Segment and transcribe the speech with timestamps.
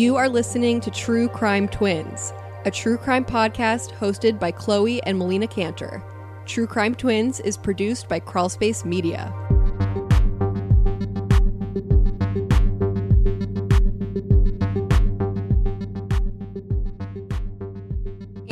[0.00, 2.32] You are listening to True Crime Twins,
[2.64, 6.02] a true crime podcast hosted by Chloe and Melina Canter.
[6.46, 9.30] True Crime Twins is produced by Crawlspace Media.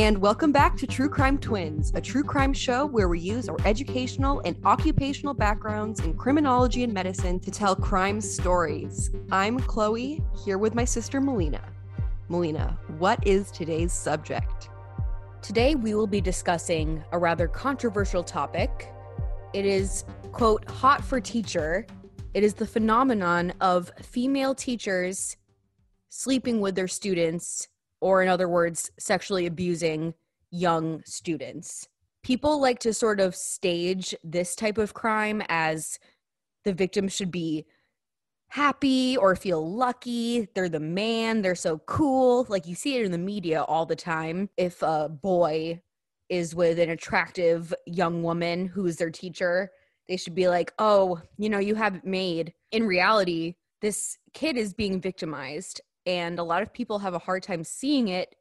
[0.08, 3.58] And welcome back to True Crime Twins, a true crime show where we use our
[3.66, 9.10] educational and occupational backgrounds in criminology and medicine to tell crime stories.
[9.30, 11.60] I'm Chloe, here with my sister Melina.
[12.30, 14.70] Melina, what is today's subject?
[15.42, 18.90] Today we will be discussing a rather controversial topic.
[19.52, 21.86] It is, quote, hot for teacher.
[22.32, 25.36] It is the phenomenon of female teachers
[26.08, 27.68] sleeping with their students
[28.00, 30.14] or in other words, sexually abusing
[30.50, 31.88] young students.
[32.22, 35.98] People like to sort of stage this type of crime as
[36.64, 37.64] the victim should be
[38.48, 40.48] happy or feel lucky.
[40.54, 42.46] They're the man, they're so cool.
[42.48, 44.48] Like you see it in the media all the time.
[44.56, 45.82] If a boy
[46.28, 49.70] is with an attractive young woman who is their teacher,
[50.08, 52.52] they should be like, oh, you know, you have it made.
[52.72, 57.42] In reality, this kid is being victimized and a lot of people have a hard
[57.42, 58.34] time seeing it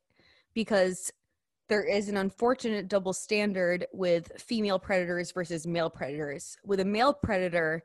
[0.54, 1.12] because
[1.68, 6.56] there is an unfortunate double standard with female predators versus male predators.
[6.64, 7.84] With a male predator,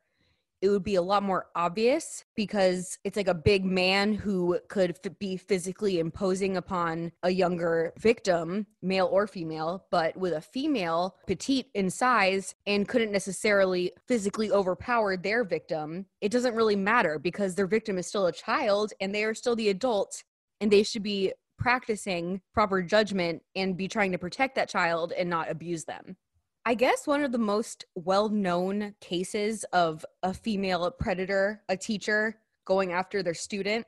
[0.62, 4.96] it would be a lot more obvious because it's like a big man who could
[5.04, 11.16] f- be physically imposing upon a younger victim, male or female, but with a female,
[11.26, 17.56] petite in size, and couldn't necessarily physically overpower their victim, it doesn't really matter because
[17.56, 20.22] their victim is still a child and they are still the adult
[20.60, 25.28] and they should be practicing proper judgment and be trying to protect that child and
[25.28, 26.16] not abuse them.
[26.64, 32.38] I guess one of the most well known cases of a female predator, a teacher
[32.64, 33.84] going after their student,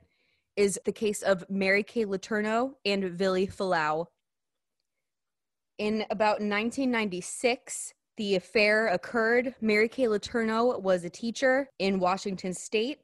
[0.57, 4.07] is the case of Mary Kay Letourneau and Vili Fualaau.
[5.77, 9.55] In about 1996, the affair occurred.
[9.61, 12.99] Mary Kay Letourneau was a teacher in Washington state.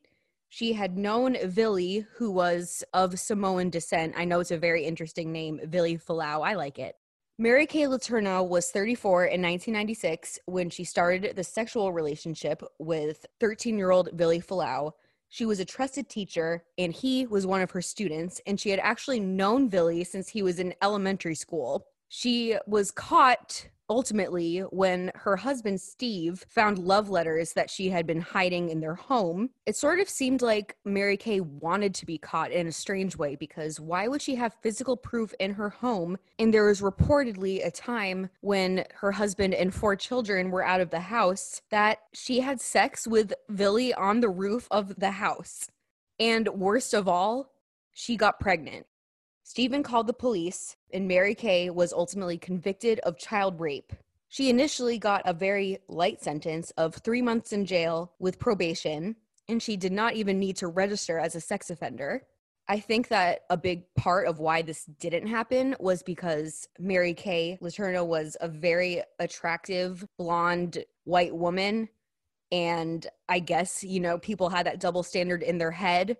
[0.50, 4.16] She had known Vili, who was of Samoan descent.
[4.18, 6.46] I know it's a very interesting name, Vili Fualaau.
[6.46, 6.98] I like it.
[7.42, 13.80] Mary Kay Letourneau was 34 in 1996 when she started the sexual relationship with 13
[13.80, 14.92] year old Vili Fualaau.
[15.28, 18.78] She was a trusted teacher and he was one of her students, and she had
[18.78, 21.88] actually known Vili since he was in elementary school.
[22.10, 28.22] She was caught ultimately when her husband Steve found love letters that she had been
[28.22, 29.50] hiding in their home.
[29.66, 33.36] It sort of seemed like Mary Kay wanted to be caught in a strange way
[33.36, 36.18] because why would she have physical proof in her home?
[36.40, 40.90] And there was reportedly a time when her husband and four children were out of
[40.90, 45.70] the house that she had sex with Vili on the roof of the house.
[46.18, 47.52] And worst of all,
[47.92, 48.86] she got pregnant.
[49.52, 53.92] Stephen called the police, and Mary Kay was ultimately convicted of child rape.
[54.30, 59.18] She initially got a very light sentence of three months in jail with probation,
[59.50, 62.24] and she did not even need to register as a sex offender.
[62.70, 67.58] I think that a big part of why this didn't happen was because Mary Kay
[67.62, 71.90] Letourneau was a very attractive blonde white woman.
[72.54, 76.16] And I guess, you know, people had that double standard in their head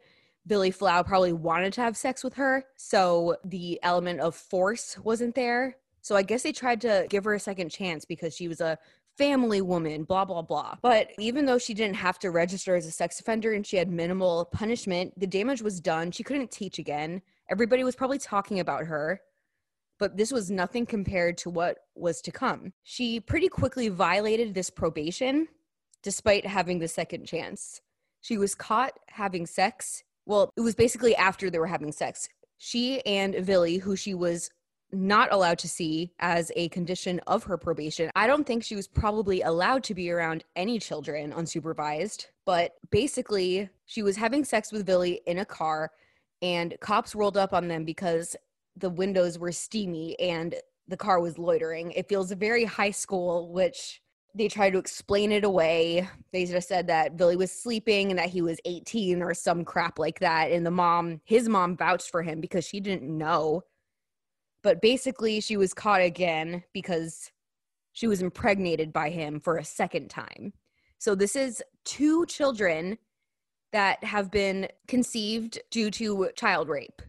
[0.46, 2.66] Vili Fualaau probably wanted to have sex with her.
[2.76, 5.78] So the element of force wasn't there.
[6.02, 8.78] So I guess they tried to give her a second chance because she was a
[9.18, 10.76] family woman, blah, blah, blah.
[10.82, 13.90] But even though she didn't have to register as a sex offender and she had
[13.90, 16.12] minimal punishment, the damage was done.
[16.12, 17.22] She couldn't teach again.
[17.50, 19.22] Everybody was probably talking about her.
[20.00, 22.74] But this was nothing compared to what was to come.
[22.82, 25.48] She pretty quickly violated this probation
[26.02, 27.82] despite having the second chance.
[28.22, 32.28] She was caught having sex well, it was basically after they were having sex.
[32.58, 34.50] She and Vili, who she was
[34.94, 38.12] not allowed to see as a condition of her probation.
[38.16, 43.70] I don't think she was probably allowed to be around any children unsupervised, but basically,
[43.86, 45.92] she was having sex with Vili in a car,
[46.42, 48.36] and cops rolled up on them because
[48.76, 50.56] the windows were steamy and
[50.88, 51.92] the car was loitering.
[51.92, 54.01] It feels very high school, which
[54.34, 56.08] they tried to explain it away.
[56.32, 60.00] They just said that Vili was sleeping and that he was 18 or some crap
[60.00, 60.52] like that.
[60.52, 63.64] And the mom, his mom vouched for him because she didn't know.
[64.64, 67.32] But basically, she was caught again because
[67.94, 70.54] she was impregnated by him for a second time.
[70.98, 72.98] So this is two children
[73.74, 77.02] that have been conceived due to child rape.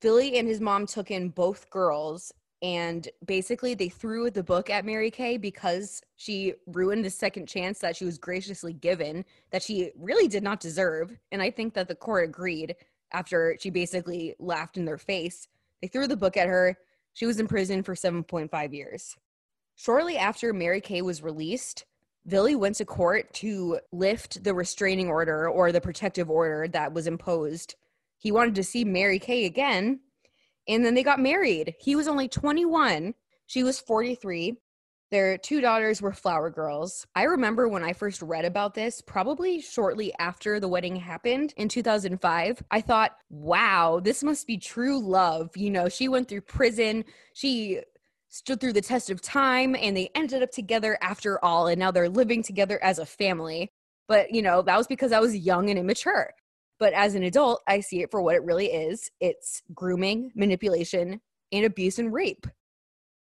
[0.00, 4.84] Vili and his mom took in both girls and basically they threw the book at
[4.84, 9.92] Mary Kay because she ruined the second chance that she was graciously given that she
[9.96, 12.76] really did not deserve and I think that the court agreed
[13.12, 15.48] after she basically laughed in their face.
[15.80, 16.76] They threw the book at her.
[17.12, 19.16] She was in prison for 7.5 years.
[19.74, 21.86] Shortly after Mary Kay was released,
[22.26, 27.06] Billy went to court to lift the restraining order or the protective order that was
[27.06, 27.74] imposed.
[28.18, 30.00] He wanted to see Mary Kay again,
[30.70, 31.74] and then they got married.
[31.78, 33.14] He was only 21,
[33.46, 34.56] she was 43.
[35.10, 37.04] Their two daughters were flower girls.
[37.16, 41.68] I remember when I first read about this, probably shortly after the wedding happened in
[41.68, 45.56] 2005, I thought, wow, this must be true love.
[45.56, 47.80] You know, she went through prison, she
[48.28, 51.90] stood through the test of time, and they ended up together after all, and now
[51.90, 53.72] they're living together as a family.
[54.06, 56.30] But, you know, that was because I was young and immature.
[56.80, 61.20] But as an adult, I see it for what it really is it's grooming, manipulation,
[61.52, 62.46] and abuse and rape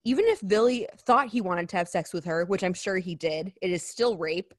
[0.07, 3.13] even if Billy thought he wanted to have sex with her, which I'm sure he
[3.13, 4.53] did, it is still rape.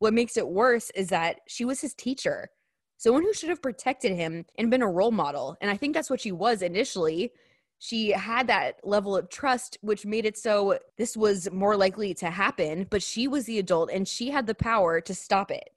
[0.00, 2.50] What makes it worse is that she was his teacher,
[2.96, 5.56] someone who should have protected him and been a role model.
[5.60, 7.30] And I think that's what she was initially.
[7.78, 12.28] She had that level of trust, which made it so this was more likely to
[12.28, 15.70] happen, but she was the adult and she had the power to stop it.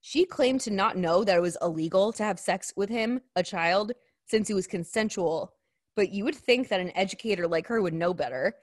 [0.00, 3.42] She claimed to not know that it was illegal to have sex with him, a
[3.42, 3.92] child,
[4.26, 5.54] since it was consensual
[5.98, 8.54] but you would think that an educator like her would know better.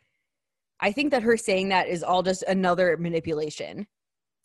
[0.80, 3.88] I think that her saying that is all just another manipulation.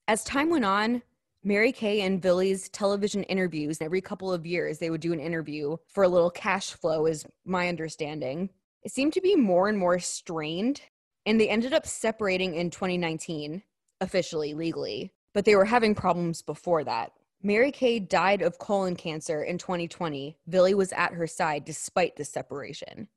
[0.08, 1.00] As time went on,
[1.44, 5.76] Mary Kay and Billy's television interviews, every couple of years, they would do an interview
[5.86, 8.50] for a little cash flow, is my understanding.
[8.82, 10.80] It seemed to be more and more strained,
[11.26, 13.62] and they ended up separating in 2019,
[14.00, 17.12] officially, legally, but they were having problems before that.
[17.42, 20.36] Mary Kay died of colon cancer in 2020.
[20.48, 23.08] Billy was at her side despite the separation.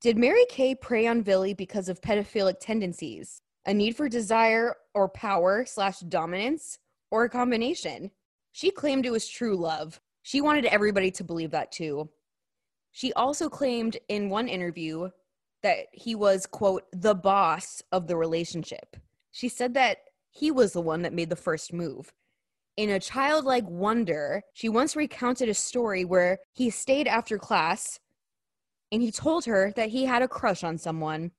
[0.00, 5.08] Did Mary Kay prey on Billy because of pedophilic tendencies, a need for desire or
[5.08, 6.78] power slash dominance,
[7.10, 8.10] or a combination?
[8.52, 10.00] She claimed it was true love.
[10.22, 12.10] She wanted everybody to believe that too.
[12.92, 15.10] She also claimed in one interview
[15.62, 18.96] that he was, quote, the boss of the relationship.
[19.30, 19.98] She said that
[20.32, 22.12] he was the one that made the first move.
[22.76, 28.00] In a childlike wonder, she once recounted a story where he stayed after class
[28.90, 31.32] and he told her that he had a crush on someone.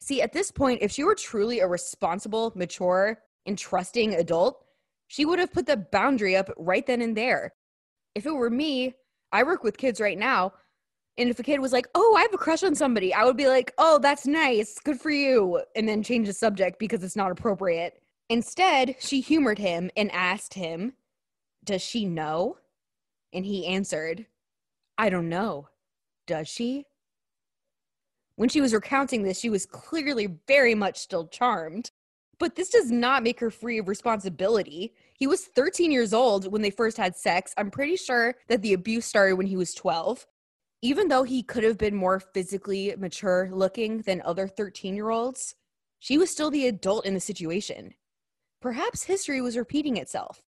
[0.00, 4.64] See, at this point, if she were truly a responsible, mature, and trusting adult,
[5.08, 7.52] she would have put the boundary up right then and there.
[8.14, 8.94] If it were me,
[9.32, 10.54] I work with kids right now,
[11.18, 13.36] and if a kid was like, Oh, I have a crush on somebody, I would
[13.36, 14.78] be like, Oh, that's nice.
[14.78, 15.62] Good for you.
[15.76, 18.02] And then change the subject because it's not appropriate.
[18.28, 20.94] Instead, she humored him and asked him,
[21.64, 22.58] Does she know?
[23.32, 24.26] And he answered,
[24.98, 25.68] I don't know.
[26.26, 26.84] Does she?
[28.36, 31.90] When she was recounting this, she was clearly very much still charmed.
[32.38, 34.94] But this does not make her free of responsibility.
[35.14, 37.52] He was 13 years old when they first had sex.
[37.58, 40.26] I'm pretty sure that the abuse started when he was 12.
[40.82, 45.54] Even though he could have been more physically mature looking than other 13 year olds,
[45.98, 47.94] she was still the adult in the situation.
[48.62, 50.42] Perhaps history was repeating itself.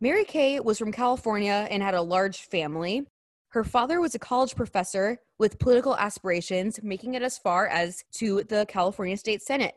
[0.00, 3.04] Mary Kay was from California and had a large family.
[3.48, 8.44] Her father was a college professor with political aspirations, making it as far as to
[8.44, 9.74] the California State Senate.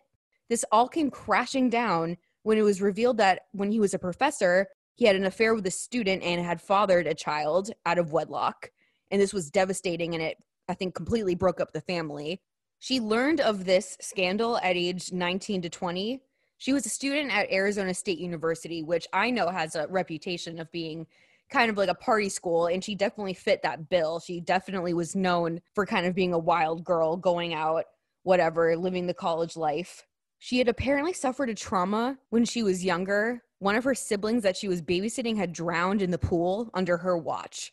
[0.49, 4.67] This all came crashing down when it was revealed that when he was a professor,
[4.95, 8.71] he had an affair with a student and had fathered a child out of wedlock.
[9.11, 10.37] And this was devastating and it,
[10.67, 12.41] I think, completely broke up the family.
[12.79, 16.21] She learned of this scandal at age 19 to 20
[16.57, 20.71] she was a student at Arizona State University, which I know has a reputation of
[20.71, 21.05] being
[21.49, 24.19] kind of like a party school, and she definitely fit that bill.
[24.19, 27.85] She definitely was known for kind of being a wild girl, going out,
[28.23, 30.03] whatever, living the college life.
[30.39, 33.43] She had apparently suffered a trauma when she was younger.
[33.59, 37.17] One of her siblings that she was babysitting had drowned in the pool under her
[37.17, 37.71] watch.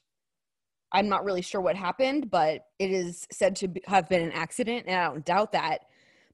[0.94, 4.84] I'm not really sure what happened, but it is said to have been an accident,
[4.86, 5.80] and I don't doubt that.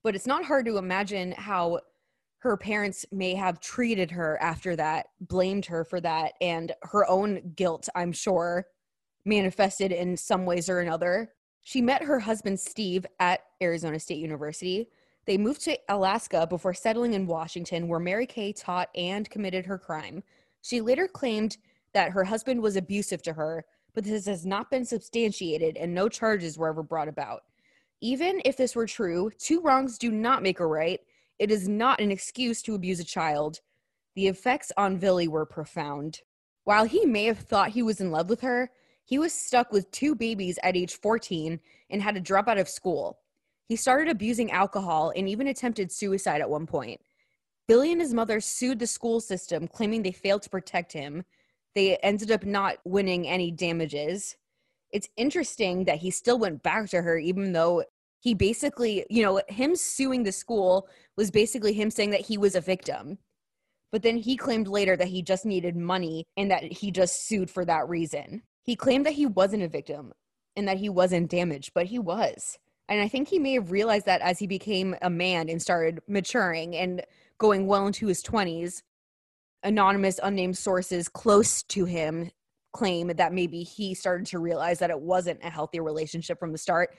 [0.03, 1.81] But it's not hard to imagine how
[2.41, 7.53] her parents may have treated her after that, blamed her for that, and her own
[7.57, 8.67] guilt, I'm sure,
[9.25, 11.33] manifested in some ways or another.
[11.63, 14.89] She met her husband, Steve, at Arizona State University.
[15.27, 19.79] They moved to Alaska before settling in Washington, where Mary Kay taught and committed her
[19.79, 20.23] crime.
[20.63, 21.57] She later claimed
[21.95, 26.09] that her husband was abusive to her, but this has not been substantiated and no
[26.09, 27.43] charges were ever brought about.
[28.01, 31.01] Even if this were true, two wrongs do not make a right,
[31.39, 33.61] it is not an excuse to abuse a child.
[34.15, 36.21] The effects on Billy were profound.
[36.65, 38.71] While he may have thought he was in love with her,
[39.05, 41.59] he was stuck with two babies at age 14
[41.91, 43.19] and had to drop out of school.
[43.67, 47.01] He started abusing alcohol and even attempted suicide at one point.
[47.67, 51.25] Billy and his mother sued the school system, claiming they failed to protect him.
[51.75, 54.37] They ended up not winning any damages.
[54.91, 57.85] It's interesting that he still went back to her, even though
[58.21, 62.55] he basically, you know, him suing the school was basically him saying that he was
[62.55, 63.19] a victim.
[63.93, 67.51] But then he claimed later that he just needed money and that he just sued
[67.51, 68.43] for that reason.
[68.63, 70.13] He claimed that he wasn't a victim
[70.55, 72.59] and that he wasn't damaged, but he was.
[72.89, 76.01] And I think he may have realized that as he became a man and started
[76.09, 77.03] maturing and
[77.39, 78.83] going well into his 20s.
[79.63, 82.31] Anonymous, unnamed sources close to him
[82.73, 86.59] claim that maybe he started to realize that it wasn't a healthy relationship from the
[86.59, 86.97] start.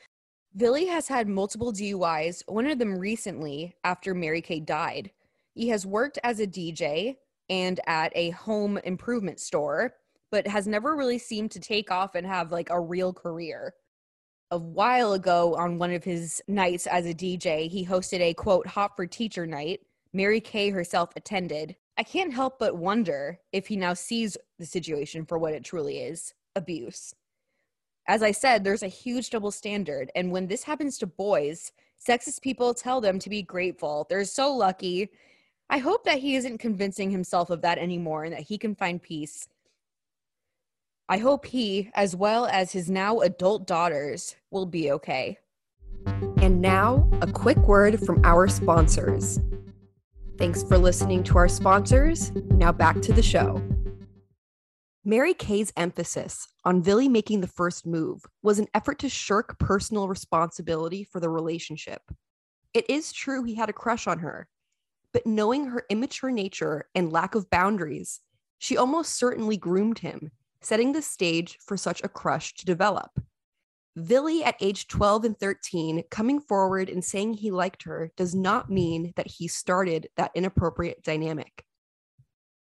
[0.57, 5.11] Billy has had multiple DUIs, one of them recently after Mary Kay died.
[5.55, 7.15] He has worked as a DJ
[7.49, 9.93] and at a home improvement store,
[10.29, 13.73] but has never really seemed to take off and have like a real career.
[14.51, 18.67] A while ago, on one of his nights as a DJ, he hosted a quote,
[18.67, 19.79] hot for teacher night.
[20.13, 21.75] Mary Kay herself attended.
[22.01, 25.99] I can't help but wonder if he now sees the situation for what it truly
[25.99, 27.13] is abuse.
[28.07, 30.09] As I said, there's a huge double standard.
[30.15, 31.71] And when this happens to boys,
[32.03, 34.07] sexist people tell them to be grateful.
[34.09, 35.11] They're so lucky.
[35.69, 38.99] I hope that he isn't convincing himself of that anymore and that he can find
[38.99, 39.47] peace.
[41.07, 45.37] I hope he, as well as his now adult daughters, will be okay.
[46.07, 49.39] And now, a quick word from our sponsors.
[50.41, 52.31] Thanks for listening to our sponsors.
[52.31, 53.61] Now back to the show.
[55.05, 60.07] Mary Kay's emphasis on Billy making the first move was an effort to shirk personal
[60.07, 62.01] responsibility for the relationship.
[62.73, 64.47] It is true he had a crush on her,
[65.13, 68.21] but knowing her immature nature and lack of boundaries,
[68.57, 73.11] she almost certainly groomed him, setting the stage for such a crush to develop.
[73.95, 78.69] Billy, at age 12 and 13, coming forward and saying he liked her does not
[78.69, 81.65] mean that he started that inappropriate dynamic.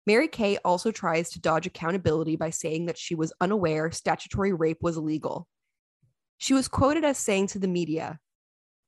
[0.07, 4.83] Mary Kay also tries to dodge accountability by saying that she was unaware statutory rape
[4.83, 5.49] was illegal.
[6.37, 8.19] She was quoted as saying to the media,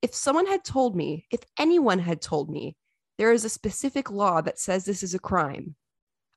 [0.03, 2.77] If someone had told me, if anyone had told me,
[3.17, 5.75] there is a specific law that says this is a crime,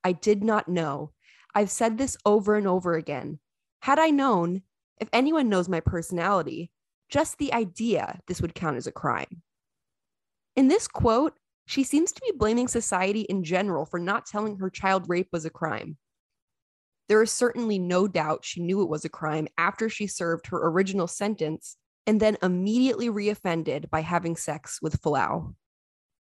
[0.02, 1.12] I did not know.
[1.54, 3.40] I've said this over and over again.
[3.82, 4.62] Had I known,
[5.00, 6.72] if anyone knows my personality,
[7.10, 9.42] just the idea this would count as a crime.
[10.56, 11.34] In this quote,
[11.66, 15.46] she seems to be blaming society in general for not telling her child rape was
[15.46, 15.98] a crime.
[17.08, 20.68] There is certainly no doubt she knew it was a crime after she served her
[20.68, 25.54] original sentence and then immediately reoffended by having sex with Fualaau.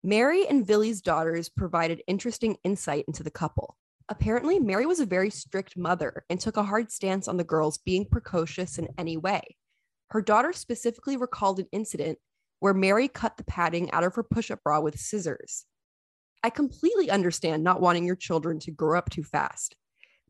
[0.04, 3.76] Mary and Billy's daughters provided interesting insight into the couple.
[4.08, 7.80] Apparently, Mary was a very strict mother and took a hard stance on the girls
[7.80, 9.56] being precocious in any way.
[10.12, 12.20] Her daughter specifically recalled an incident
[12.60, 15.66] where Mary cut the padding out of her push up bra with scissors.
[16.44, 19.76] I completely understand not wanting your children to grow up too fast,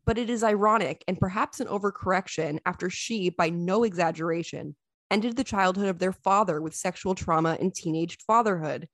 [0.06, 4.78] but it is ironic and perhaps an overcorrection after she, by no exaggeration,
[5.12, 8.88] ended the childhood of their father with sexual trauma and teenaged fatherhood.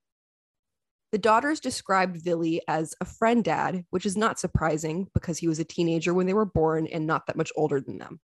[1.12, 5.60] The daughters described Billy as a friend dad, which is not surprising because he was
[5.60, 8.22] a teenager when they were born and not that much older than them.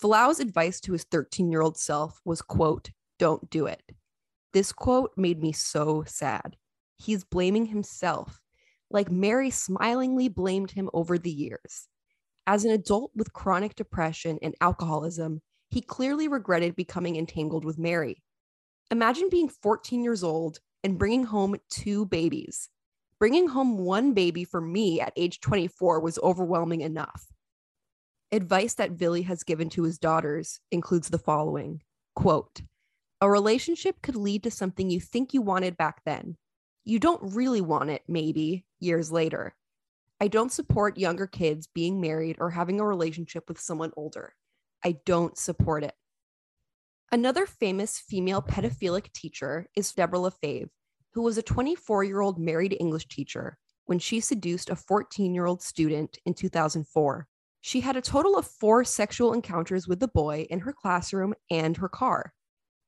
[0.00, 3.82] Fualaau's advice to his 13 year old self was, quote, don't do it.
[4.52, 6.56] This quote made me so sad.
[6.96, 8.40] He's blaming himself,
[8.90, 11.88] like Mary smilingly blamed him over the years.
[12.46, 18.22] As an adult with chronic depression and alcoholism, he clearly regretted becoming entangled with Mary.
[18.90, 22.68] Imagine being 14 years old and bringing home two babies.
[23.18, 27.26] Bringing home one baby for me at age 24 was overwhelming enough.
[28.30, 31.82] Advice that Billy has given to his daughters includes the following
[32.14, 32.62] quote,
[33.20, 36.36] a relationship could lead to something you think you wanted back then.
[36.84, 39.54] You don't really want it, maybe, years later.
[40.20, 44.34] I don't support younger kids being married or having a relationship with someone older.
[44.84, 45.94] I don't support it.
[47.10, 50.68] Another famous female pedophilic teacher is Deborah LaFave,
[51.14, 55.46] who was a 24 year old married English teacher when she seduced a 14 year
[55.46, 57.26] old student in 2004.
[57.62, 61.78] She had a total of four sexual encounters with the boy in her classroom and
[61.78, 62.34] her car.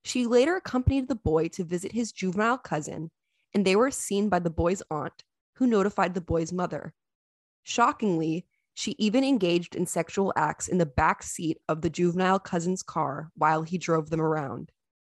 [0.04, 3.10] She later accompanied the boy to visit his juvenile cousin,
[3.54, 5.24] and they were seen by the boy's aunt,
[5.54, 6.92] who notified the boy's mother.
[7.62, 12.82] Shockingly, she even engaged in sexual acts in the back seat of the juvenile cousin's
[12.82, 14.70] car while he drove them around.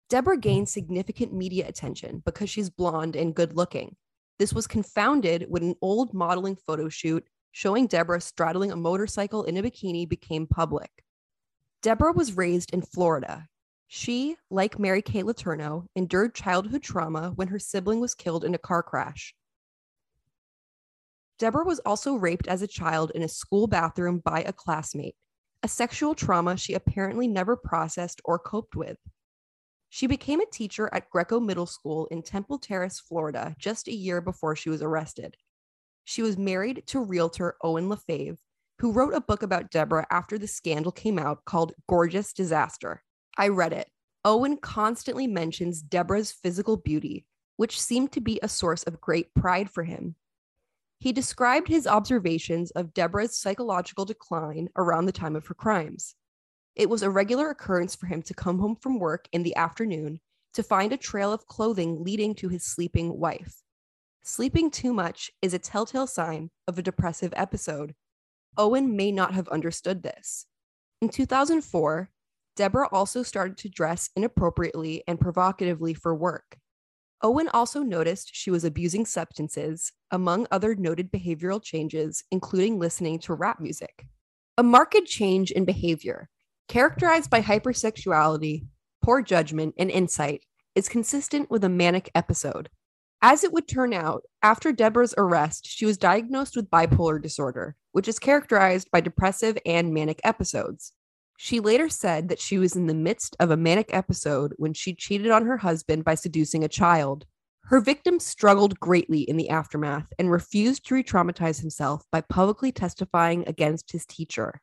[0.09, 0.41] Deborah hmm.
[0.41, 3.95] gained significant media attention because she's blonde and good looking.
[4.39, 9.57] This was confounded when an old modeling photo shoot showing Deborah straddling a motorcycle in
[9.57, 10.91] a bikini became public.
[11.81, 13.47] Deborah was raised in Florida
[13.87, 18.59] she, like Mary Kay Letourneau, endured childhood trauma when her sibling was killed in a
[18.59, 19.33] car crash.
[21.39, 25.15] Deborah was also raped as a child in a school bathroom by a classmate,
[25.61, 28.97] a sexual trauma she apparently never processed or coped with.
[29.89, 34.19] She became a teacher at Greco Middle School in Temple Terrace, Florida, just a year
[34.19, 35.37] before she was arrested.
[36.03, 38.37] She was married to realtor Owen LaFave,
[38.79, 43.03] who wrote a book about Deborah after the scandal came out called Gorgeous Disaster.
[43.37, 43.89] I read it.
[44.25, 47.25] Owen constantly mentions Deborah's physical beauty,
[47.55, 50.15] which seemed to be a source of great pride for him.
[50.99, 56.15] He described his observations of Deborah's psychological decline around the time of her crimes.
[56.75, 60.19] It was a regular occurrence for him to come home from work in the afternoon
[60.53, 63.61] to find a trail of clothing leading to his sleeping wife.
[64.23, 67.93] Sleeping too much is a telltale sign of a depressive episode.
[68.57, 70.47] Owen may not have understood this.
[71.01, 72.09] In 2004,
[72.55, 76.57] Deborah also started to dress inappropriately and provocatively for work.
[77.23, 83.33] Owen also noticed she was abusing substances, among other noted behavioral changes, including listening to
[83.33, 84.05] rap music.
[84.57, 86.29] A marked change in behavior,
[86.67, 88.67] characterized by hypersexuality,
[89.03, 90.43] poor judgment, and insight,
[90.75, 92.69] is consistent with a manic episode.
[93.21, 98.07] As it would turn out, after Deborah's arrest, she was diagnosed with bipolar disorder, which
[98.07, 100.93] is characterized by depressive and manic episodes.
[101.39, 104.95] She later said that she was in the midst of a manic episode when she
[104.95, 107.27] cheated on her husband by seducing a child.
[107.65, 112.71] Her victim struggled greatly in the aftermath and refused to re traumatize himself by publicly
[112.71, 114.61] testifying against his teacher.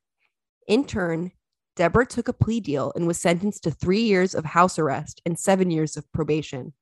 [0.66, 1.30] In turn,
[1.76, 5.38] Deborah took a plea deal and was sentenced to three years of house arrest and
[5.38, 6.72] seven years of probation,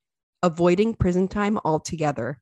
[0.43, 2.41] avoiding prison time altogether.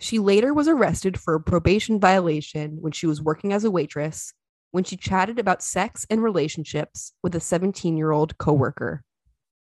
[0.00, 4.32] She later was arrested for a probation violation when she was working as a waitress
[4.74, 9.04] when she chatted about sex and relationships with a 17 year old coworker.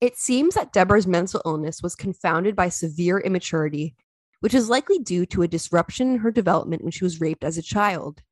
[0.02, 3.96] It seems that Deborah's mental illness was confounded by severe immaturity,
[4.40, 7.60] which is likely due to a disruption in her development when she was raped as
[7.60, 8.24] a child.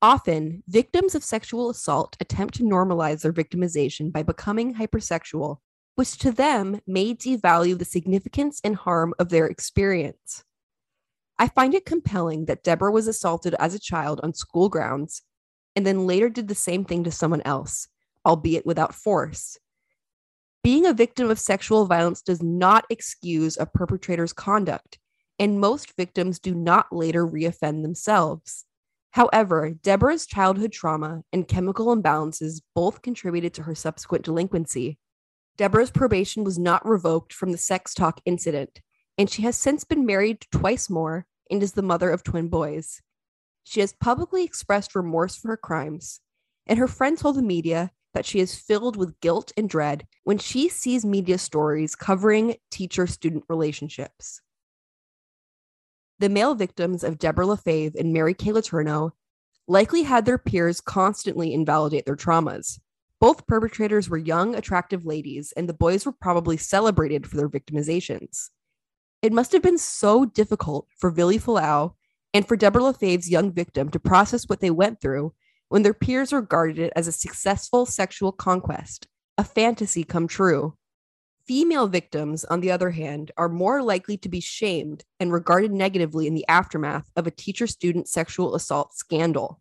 [0.00, 5.58] Often, victims of sexual assault attempt to normalize their victimization by becoming hypersexual,
[5.96, 10.44] which to them may devalue the significance and harm of their experience.
[11.38, 15.20] I find it compelling that Deborah was assaulted as a child on school grounds
[15.76, 17.88] and then later did the same thing to someone else,
[18.26, 19.58] albeit without force.
[20.62, 24.98] Being a victim of sexual violence does not excuse a perpetrator's conduct,
[25.38, 28.66] and most victims do not later reoffend themselves.
[29.12, 34.98] However, Deborah's childhood trauma and chemical imbalances both contributed to her subsequent delinquency.
[35.56, 38.80] Deborah's probation was not revoked from the sex talk incident,
[39.18, 43.00] and she has since been married twice more and is the mother of twin boys.
[43.64, 46.20] She has publicly expressed remorse for her crimes,
[46.66, 50.38] and her friend told the media that she is filled with guilt and dread when
[50.38, 54.40] she sees media stories covering teacher student relationships.
[56.18, 59.12] The male victims of Deborah LaFave and Mary Kay Letourneau
[59.68, 62.78] likely had their peers constantly invalidate their traumas.
[63.20, 68.50] Both perpetrators were young, attractive ladies, and the boys were probably celebrated for their victimizations.
[69.22, 71.94] It must have been so difficult for Vili Fualaau
[72.32, 75.34] and for Deborah LaFave's young victim to process what they went through
[75.68, 79.06] when their peers regarded it as a successful sexual conquest,
[79.38, 80.76] a fantasy come true.
[81.46, 86.26] Female victims, on the other hand, are more likely to be shamed and regarded negatively
[86.26, 89.60] in the aftermath of a teacher student sexual assault scandal.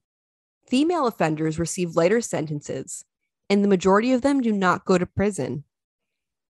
[0.67, 3.05] Female offenders receive lighter sentences,
[3.49, 5.63] and the majority of them do not go to prison.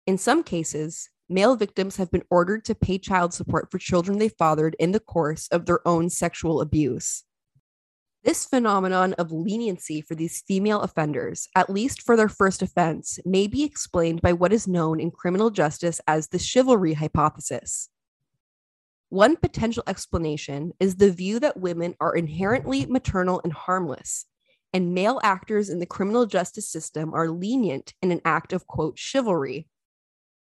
[0.05, 4.29] In some cases, male victims have been ordered to pay child support for children they
[4.29, 7.23] fathered in the course of their own sexual abuse.
[8.23, 13.47] This phenomenon of leniency for these female offenders, at least for their first offense, may
[13.47, 17.89] be explained by what is known in criminal justice as the chivalry hypothesis.
[19.07, 24.25] One potential explanation is the view that women are inherently maternal and harmless,
[24.73, 28.99] and male actors in the criminal justice system are lenient in an act of, quote,
[28.99, 29.67] chivalry,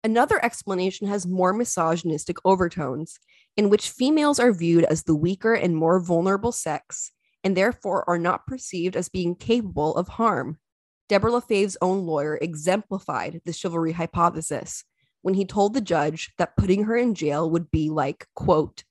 [0.08, 3.20] Another explanation has more misogynistic overtones,
[3.58, 7.12] in which females are viewed as the weaker and more vulnerable sex,
[7.44, 10.60] and therefore are not perceived as being capable of harm.
[11.10, 14.86] Deborah LaFave's own lawyer exemplified the chivalry hypothesis
[15.24, 18.86] when he told the judge that putting her in jail would be like, quote,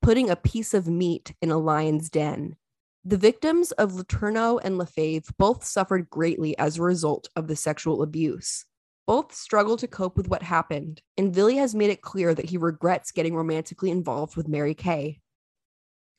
[0.00, 2.56] putting a piece of meat in a lion's den.
[3.04, 8.02] The victims of Letourneau and LaFave both suffered greatly as a result of the sexual
[8.02, 8.64] abuse.
[9.06, 12.56] Both struggle to cope with what happened, and Vili has made it clear that he
[12.56, 15.20] regrets getting romantically involved with Mary Kay.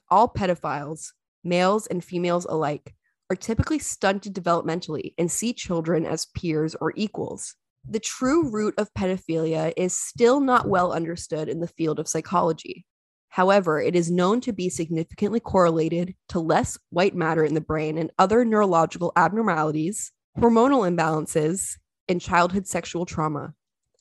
[0.10, 2.94] All pedophiles, males and females alike,
[3.30, 7.56] are typically stunted developmentally and see children as peers or equals.
[7.88, 12.86] The true root of pedophilia is still not well understood in the field of psychology.
[13.30, 17.98] However, it is known to be significantly correlated to less white matter in the brain
[17.98, 23.54] and other neurological abnormalities, hormonal imbalances, and childhood sexual trauma.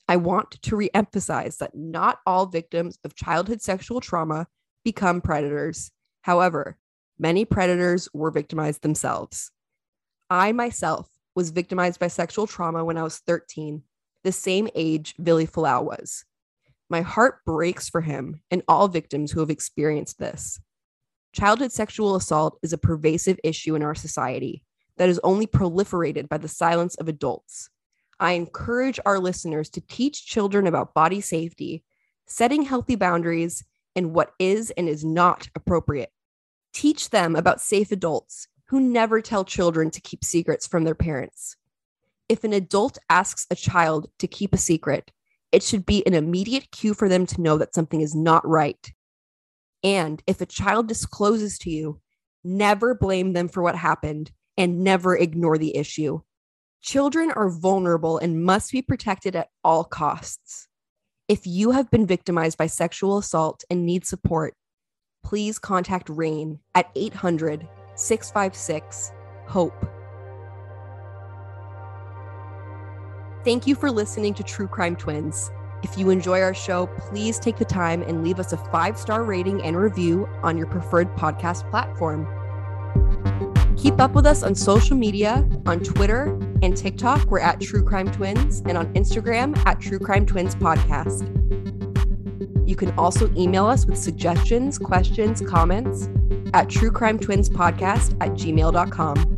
[0.07, 4.47] I want to reemphasize that not all victims of childhood sexual trauma
[4.83, 5.91] become predators.
[6.21, 6.77] However,
[7.17, 9.51] many predators were victimized themselves.
[10.29, 13.83] I myself was victimized by sexual trauma when I was 13,
[14.23, 16.25] the same age Vili Fualaau was.
[16.89, 20.59] My heart breaks for him and all victims who have experienced this.
[21.33, 24.63] Childhood sexual assault is a pervasive issue in our society
[24.97, 27.69] that is only proliferated by the silence of adults.
[28.23, 31.83] I encourage our listeners to teach children about body safety,
[32.25, 33.65] setting healthy boundaries,
[33.97, 36.09] and what is and is not appropriate.
[36.73, 41.57] Teach them about safe adults who never tell children to keep secrets from their parents.
[42.29, 45.11] If an adult asks a child to keep a secret,
[45.51, 48.93] it should be an immediate cue for them to know that something is not right.
[49.83, 51.99] And if a child discloses to you,
[52.41, 56.21] never blame them for what happened and never ignore the issue.
[56.83, 60.67] Children are vulnerable and must be protected at all costs.
[61.29, 64.53] If you have been victimized by sexual assault and need support,
[65.23, 69.13] please contact RAINN at 800 656
[69.47, 69.89] HOPE.
[73.45, 75.51] Thank you for listening to True Crime Twins.
[75.83, 79.23] If you enjoy our show, please take the time and leave us a five star
[79.23, 82.27] rating and review on your preferred podcast platform.
[83.83, 87.29] Keep up with us on social media on Twitter and TikTok.
[87.29, 91.27] We're at True Crime Twins, and on Instagram at True Crime Twins Podcast.
[92.65, 96.05] You can also email us with suggestions, questions, comments
[96.53, 99.32] at truecrimetwinspodcast at gmail.com.